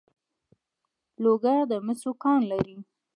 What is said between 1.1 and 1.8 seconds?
لوګر د